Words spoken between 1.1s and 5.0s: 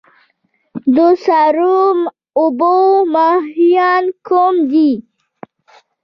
سړو اوبو ماهیان کوم دي؟